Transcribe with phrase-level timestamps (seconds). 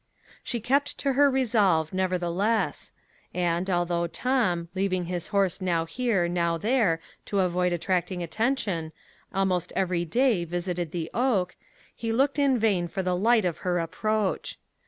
[0.41, 2.91] She kept to her resolve, nevertheless;
[3.35, 8.93] and, although Tom, leaving his horse now here now there, to avoid attracting attention,
[9.31, 11.55] almost every day visited the oak,
[11.95, 14.57] he looked in vain for the light of her approach.